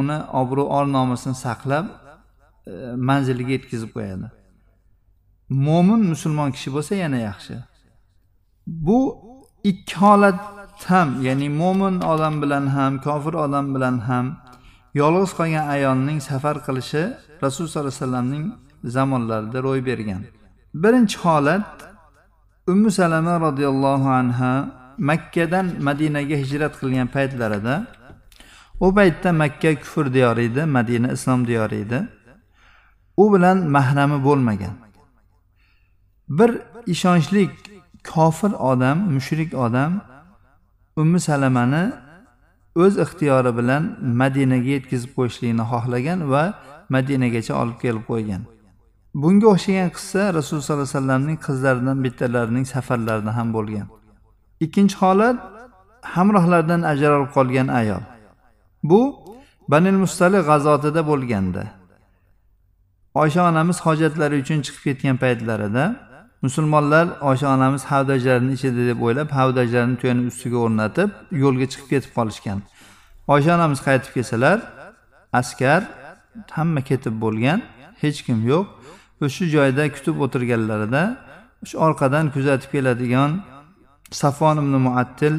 uni 0.00 0.18
obro' 0.40 0.68
or 0.76 0.84
nomusini 0.96 1.36
saqlab 1.46 1.86
e, 1.90 2.72
manziliga 3.08 3.52
yetkazib 3.56 3.90
qo'yadi. 3.96 4.26
Mo'min 5.50 6.00
musulmon 6.12 6.50
kishi 6.50 6.70
bo'lsa 6.76 6.94
yana 6.94 7.18
yaxshi. 7.28 7.54
Bu 8.66 9.00
ikki 9.70 9.94
holat 9.96 10.40
ham 10.86 11.08
ya'ni 11.26 11.48
mo'min 11.60 11.94
odam 12.12 12.34
bilan 12.42 12.66
ham 12.76 12.92
kofir 13.06 13.34
odam 13.44 13.66
bilan 13.74 13.96
ham 14.08 14.26
yolg'iz 15.00 15.30
qolgan 15.38 15.64
ayolning 15.74 16.18
safar 16.28 16.56
qilishi 16.66 17.02
rasululloh 17.42 17.72
sollallohu 17.72 17.88
alayhi 17.88 18.02
vasallamning 18.02 18.44
zamonlarida 18.94 19.58
ro'y 19.66 19.80
bergan. 19.88 20.22
Birinchi 20.82 21.18
holat 21.24 21.70
ummu 22.72 22.90
salama 22.90 23.34
roziyallohu 23.46 24.08
anha 24.20 24.52
makkadan 24.98 25.66
madinaga 25.86 26.36
hijrat 26.42 26.72
qilgan 26.80 27.08
paytlarida 27.16 27.74
u 28.80 28.94
paytda 28.98 29.30
makka 29.42 29.70
kufr 29.82 30.06
diyori 30.16 30.42
edi 30.50 30.62
madina 30.76 31.08
islom 31.16 31.40
diyori 31.50 31.76
edi. 31.84 32.00
U 33.22 33.24
bilan 33.34 33.58
mahrami 33.76 34.18
bo'lmagan. 34.24 34.89
Bir 36.38 36.50
ishonchli 36.86 37.50
kofir 38.12 38.52
odam 38.70 38.98
mushrik 39.16 39.54
odam 39.54 39.92
ummi 40.96 41.20
salamani 41.20 41.84
o'z 42.82 42.94
ixtiyori 43.04 43.52
bilan 43.58 43.82
madinaga 44.22 44.70
yetkazib 44.76 45.10
qo'yishlikni 45.18 45.64
xohlagan 45.72 46.18
va 46.32 46.42
madinagacha 46.94 47.54
olib 47.62 47.78
kelib 47.84 48.04
qo'ygan. 48.10 48.42
Bunga 49.22 49.46
o'xshagan 49.54 49.90
qissa 49.96 50.22
rasululloh 50.38 50.66
sollallohu 50.66 50.86
alayhi 50.86 50.98
vasallamning 50.98 51.38
qizlaridan 51.46 51.96
bittalarining 52.04 52.66
safarlarida 52.74 53.32
ham 53.38 53.48
bo'lgan. 53.56 53.86
Ikkinchi 54.64 54.96
holat 55.02 55.36
hamrohlardan 56.14 56.82
ajralib 56.92 57.30
qolgan 57.36 57.68
ayol. 57.80 58.02
Bu 58.90 59.00
banil 59.72 59.96
mustali 60.04 60.38
g'azotida 60.48 61.02
bo'lganda. 61.10 61.64
Oysha 63.22 63.40
onamiz 63.50 63.78
hojatlari 63.86 64.36
uchun 64.42 64.58
chiqib 64.66 64.82
ketgan 64.88 65.16
paytlarida 65.22 65.84
musulmonlar 66.42 67.06
oysha 67.20 67.46
onamiz 67.54 67.82
havdajlarni 67.92 68.52
ichida 68.58 68.82
deb 68.90 68.98
o'ylab 69.06 69.30
havdajlarni 69.38 69.96
tuyani 70.00 70.22
ustiga 70.32 70.58
o'rnatib 70.64 71.10
yo'lga 71.42 71.66
chiqib 71.72 71.88
ketib 71.92 72.12
qolishgan. 72.18 72.58
Oysha 73.34 73.50
onamiz 73.58 73.80
qaytib 73.88 74.12
kelsalar 74.16 74.58
askar 75.40 75.80
hamma 76.56 76.80
ketib 76.90 77.14
bo'lgan 77.24 77.58
hech 78.02 78.18
kim 78.26 78.38
yo'q. 78.52 78.66
O'sha 79.24 79.44
joyda 79.54 79.84
kutib 79.96 80.16
o'tirganlarida 80.24 81.02
shu 81.68 81.74
orqadan 81.86 82.24
kuzatib 82.34 82.70
keladigan 82.74 83.30
safon 84.22 84.56
ibn 84.62 84.74
muattil 84.86 85.34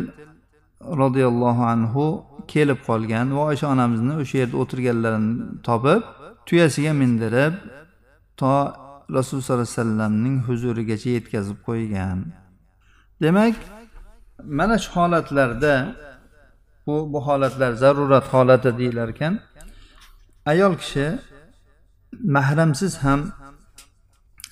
roziyallohu 1.01 1.63
anhu 1.73 2.05
kelib 2.53 2.79
qolgan 2.87 3.25
va 3.35 3.41
oysha 3.51 3.67
onamizni 3.73 4.13
o'sha 4.21 4.35
yerda 4.41 4.57
o'tirganlarini 4.63 5.33
topib 5.67 6.01
tuyasiga 6.47 6.93
mindirib 7.01 7.53
to 8.39 8.53
rasululloh 9.17 9.45
sollallohu 9.45 9.67
alayhi 9.67 9.77
vasallamning 9.79 10.35
huzurigacha 10.47 11.09
yetkazib 11.17 11.57
qo'ygan. 11.67 12.17
Demak 13.21 13.55
mana 14.59 14.77
shu 14.83 14.89
holatlarda 14.95 15.73
bu 16.85 16.95
bu 17.13 17.19
holatlar 17.27 17.71
zarurat 17.83 18.25
holati 18.33 18.77
deyilar 18.79 19.09
ekan 19.15 19.33
ayol 20.51 20.73
kishi 20.81 21.05
mahramsiz 22.35 22.93
ham 23.03 23.19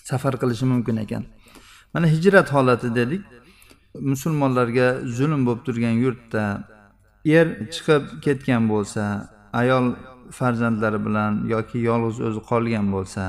safar 0.09 0.33
qilishi 0.41 0.65
mumkin 0.73 0.95
ekan. 1.05 1.23
Mana 1.93 2.07
hijrat 2.07 2.47
holati 2.55 2.95
dedik. 2.95 3.23
Musulmonlarga 4.11 4.87
zulm 5.17 5.41
bo'lib 5.47 5.61
turgan 5.67 5.95
yurtda 6.05 6.43
er 7.25 7.47
chiqib 7.73 8.03
ketgan 8.25 8.63
bo'lsa 8.71 9.03
ayol 9.61 9.85
farzandlari 10.37 10.99
bilan 11.05 11.31
yoki 11.53 11.77
yolg'iz 11.89 12.17
o'zi 12.27 12.41
qolgan 12.49 12.85
bo'lsa 12.95 13.23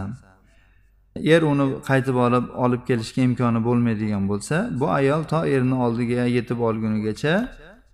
er 1.16 1.42
uni 1.42 1.66
qaytib 1.88 2.16
olib 2.26 2.44
olib 2.64 2.82
kelishga 2.88 3.22
imkoni 3.28 3.60
bo'lmaydigan 3.68 4.28
bo'lsa 4.30 4.56
bu 4.80 4.86
ayol 4.98 5.22
to 5.32 5.40
erini 5.54 5.74
oldiga 5.74 6.24
yetib 6.36 6.58
olgunigacha 6.68 7.34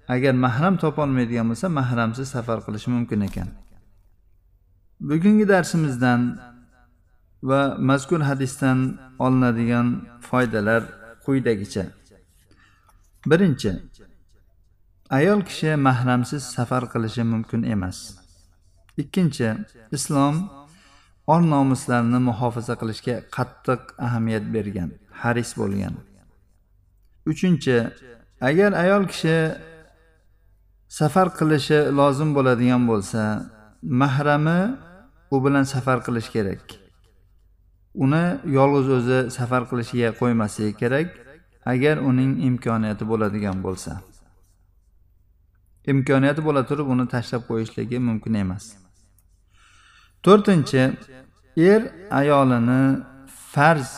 agar 0.09 0.35
mahram 0.47 0.75
topolmaydigan 0.83 1.47
bo'lsa 1.51 1.69
mahramsiz 1.69 2.29
safar 2.29 2.59
qilishi 2.67 2.91
mumkin 2.97 3.21
ekan. 3.29 3.49
Bugungi 5.01 5.49
darsimizdan 5.49 6.21
va 7.43 7.77
mazkur 7.79 8.21
hadisdan 8.21 8.79
olinadigan 9.19 9.89
foydalar 10.29 10.83
quyidagicha. 11.25 11.85
Birinchi 13.31 13.71
ayol 15.11 15.41
kishi 15.49 15.71
mahramsiz 15.89 16.43
safar 16.57 16.83
qilishi 16.93 17.23
mumkin 17.33 17.63
emas. 17.63 17.99
Ikkinchi 19.03 19.49
islom 19.97 20.35
or 21.33 21.41
nomuslarni 21.55 22.19
muhofaza 22.29 22.75
qilishga 22.81 23.17
qattiq 23.37 23.81
ahamiyat 24.07 24.45
bergan 24.55 24.91
haris 25.23 25.51
bo'lgan. 25.61 25.95
Uchinchi 27.31 27.77
agar 28.49 28.71
ayol 28.83 29.05
kishi 29.13 29.37
safar 30.99 31.29
qilishi 31.39 31.79
lozim 31.99 32.31
bo'ladigan 32.37 32.83
bo'lsa 32.91 33.23
mahrami 34.03 34.61
u 35.35 35.37
bilan 35.45 35.65
safar 35.75 35.99
qilish 36.07 36.29
kerak. 36.37 36.63
Uni 38.05 38.25
yolg'iz 38.59 38.87
o'zi 38.97 39.19
safar 39.39 39.63
qilishiga 39.71 40.11
qo'ymasligi 40.21 40.73
kerak 40.83 41.09
agar 41.73 41.97
uning 42.11 42.33
imkoniyati 42.49 43.05
bo'ladigan 43.11 43.59
bo'lsa. 43.67 43.93
Imkoniyati 45.93 46.41
bo'la 46.47 46.63
turib 46.69 46.87
uni 46.95 47.07
tashlab 47.15 47.43
qo'yishligi 47.51 47.99
mumkin 48.09 48.35
emas. 48.45 48.65
To'rtinchi 50.27 50.83
er 51.71 51.81
ayolini 52.21 52.83
farz 53.53 53.91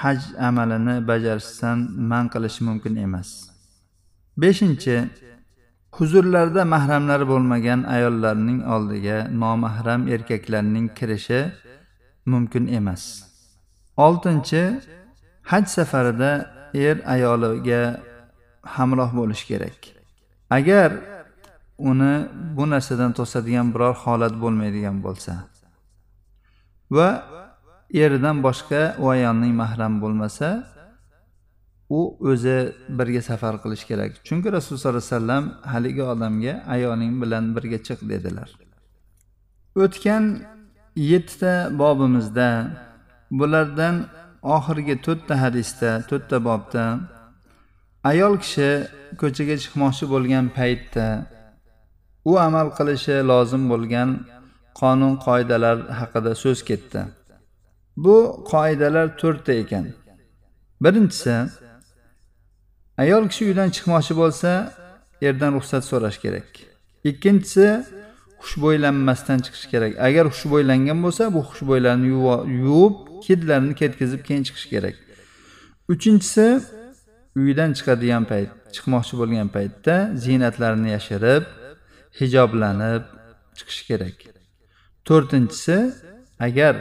haj 0.00 0.20
amalini 0.48 0.94
bajarishdan 1.10 1.78
man 2.10 2.24
qilishi 2.32 2.60
mumkin 2.68 2.94
emas. 3.06 3.28
Beshinchi 4.42 4.96
huzurlarda 5.96 6.62
mahramlari 6.74 7.26
bo'lmagan 7.32 7.80
ayollarning 7.94 8.60
oldiga 8.74 9.18
nomahram 9.42 10.02
erkaklarning 10.14 10.86
kirishi 10.98 11.40
mumkin 12.32 12.64
emas. 12.78 13.02
Oltinchi 14.06 14.62
haj 15.50 15.64
safarida 15.76 16.32
er 16.86 16.96
ayoliga 17.14 17.82
hamroh 18.74 19.10
bo'lishi 19.18 19.46
kerak. 19.50 19.78
Agar 20.58 20.90
uni 21.90 22.14
bu 22.56 22.64
narsadan 22.72 23.12
to'sadigan 23.18 23.66
biror 23.74 23.94
holat 24.04 24.34
bo'lmaydigan 24.42 24.96
bo'lsa 25.06 25.32
va 26.96 27.08
eridan 28.02 28.36
boshqa 28.46 28.82
u 29.02 29.04
ayolning 29.16 29.54
mahram 29.62 29.94
bo'lmasa 30.02 30.48
u 31.98 32.00
o'zi 32.30 32.58
birga 32.98 33.22
safar 33.30 33.54
qilish 33.62 33.84
kerak. 33.90 34.10
Chunki 34.26 34.48
rasululloh 34.56 34.80
sollallohu 34.80 35.02
alayhi 35.02 35.14
vasallam 35.14 35.44
haligi 35.72 36.02
odamga 36.12 36.54
ayoling 36.74 37.12
bilan 37.22 37.44
birga 37.56 37.78
chiq 37.86 38.00
dedilar. 38.12 38.48
O'tgan 39.84 40.24
yettita 41.10 41.54
bobimizda 41.80 42.50
bulardan 43.38 43.96
oxirgi 44.56 44.96
to'rtta 45.06 45.34
hadisda 45.44 45.90
to'rtta 46.10 46.36
bobda 46.48 46.84
ayol 48.10 48.34
kishi 48.42 48.70
ko'chaga 49.20 49.56
chiqmoqchi 49.62 50.04
bo'lgan 50.14 50.46
paytda 50.58 51.06
u 52.24 52.38
amal 52.38 52.68
qilishi 52.78 53.16
lozim 53.30 53.62
bo'lgan 53.72 54.10
qonun 54.80 55.14
qoidalar 55.26 55.76
haqida 56.00 56.32
so'z 56.42 56.60
ketdi. 56.68 57.00
Bu 58.04 58.16
qoidalar 58.52 59.06
to'rtta 59.20 59.52
ekan. 59.62 59.86
Birinchisi 60.84 61.34
ayol 63.02 63.24
kishi 63.30 63.42
uydan 63.50 63.68
chiqmoqchi 63.76 64.14
bo'lsa 64.22 64.50
erdan 65.28 65.50
ruxsat 65.58 65.82
so'rash 65.90 66.18
kerak. 66.24 66.48
Ikkinchisi 67.10 67.66
xushbo'ylanmasdan 68.42 69.38
chiqish 69.44 69.66
kerak. 69.72 69.92
Agar 70.06 70.24
xushbo'ylangan 70.34 70.98
bo'lsa 71.04 71.22
bu 71.34 71.40
xushbo'ylarni 71.50 72.08
yuvib 72.64 72.94
hidlarini 73.26 73.74
ketkazib 73.80 74.20
keyin 74.26 74.42
chiqish 74.48 74.66
kerak. 74.72 74.96
Uchinchisi 75.92 76.46
uydan 77.42 77.70
chiqadigan 77.78 78.24
payt 78.30 78.50
chiqmoqchi 78.74 79.14
bo'lgan 79.20 79.48
paytda 79.56 79.94
ziynatlarini 80.24 80.90
yashirib 80.96 81.44
hijoblanib 82.18 83.02
chiqish 83.56 83.82
kerak. 83.88 84.16
To'rtinchisi 85.06 85.78
agar 86.46 86.74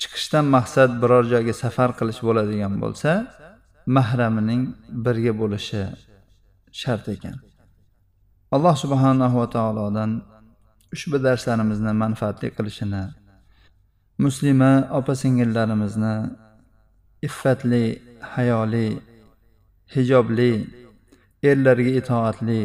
chiqishdan 0.00 0.44
maqsad 0.56 0.90
biror 1.02 1.24
joyga 1.32 1.54
safar 1.62 1.90
qilish 1.98 2.20
bo'ladigan 2.28 2.74
bo'lsa 2.82 3.10
mahramining 3.96 4.62
birga 5.04 5.32
bo'lishi 5.40 5.82
shart 6.80 7.04
ekan. 7.14 7.36
Alloh 8.54 8.74
subhanahu 8.84 9.36
va 9.42 9.48
taolodan 9.56 10.10
ushbu 10.94 11.16
darslarimizni 11.26 11.92
manfaatli 12.02 12.48
qilishini 12.56 13.04
muslima 14.24 14.72
opa 14.98 15.12
singillarimizni 15.22 16.14
iffatli 17.28 17.84
hayoli 18.34 18.88
hijobli 19.94 20.52
erlarga 21.50 21.92
itoatli 22.00 22.60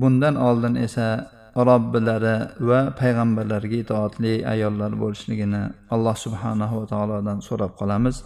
bundan 0.00 0.34
oldin 0.48 0.74
esa 0.86 1.08
robbilari 1.68 2.36
va 2.68 2.80
payg'ambarlarga 3.00 3.76
itoatli 3.84 4.32
ayollar 4.54 4.92
bo'lishligini 5.02 5.62
alloh 5.94 6.16
subhanahu 6.24 6.74
va 6.80 6.86
taolodan 6.92 7.38
so'rab 7.48 7.72
qolamiz. 7.80 8.16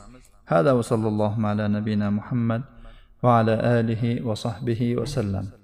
Hada 0.52 0.70
va 0.78 0.82
sallallohu 0.90 1.46
ala 1.50 1.64
nabiyina 1.76 2.08
muhammad 2.18 2.62
va 3.22 3.30
ala 3.40 3.54
alihi 3.78 4.20
va 4.28 4.34
sahbihi 4.44 4.96
vasallam 5.00 5.57